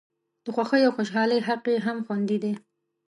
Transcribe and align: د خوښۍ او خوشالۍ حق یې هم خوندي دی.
د 0.43 0.45
خوښۍ 0.55 0.81
او 0.87 0.91
خوشالۍ 0.97 1.39
حق 1.47 1.63
یې 1.71 1.77
هم 1.85 1.97
خوندي 2.05 2.37
دی. 2.43 2.53